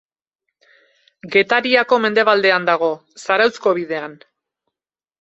[1.35, 2.91] Getariako mendebaldean dago,
[3.27, 4.21] Zarauzko bidean.